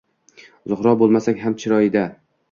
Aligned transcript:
Zuhro 0.71 0.93
bo’lmasang 1.01 1.37
ham 1.43 1.57
chiroyda 1.65 2.03